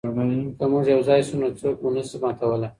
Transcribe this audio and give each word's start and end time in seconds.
که 0.57 0.65
موږ 0.71 0.85
یو 0.93 1.01
ځای 1.07 1.21
شو 1.27 1.35
نو 1.41 1.47
څوک 1.59 1.75
مو 1.83 1.89
نه 1.95 2.03
شي 2.09 2.17
ماتولی. 2.21 2.69